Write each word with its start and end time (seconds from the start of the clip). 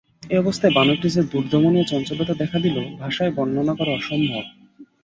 এই 0.23 0.37
অবস্থায় 0.37 0.73
বানরটির 0.73 1.11
যে 1.11 1.21
দুর্দমনীয় 1.31 1.85
চঞ্চলতা 1.85 2.33
দেখা 2.33 2.57
দিল, 2.59 2.77
ভাষায় 2.99 3.31
বর্ণনা 3.31 3.73
করা 3.75 3.91
অসম্ভব। 3.91 4.43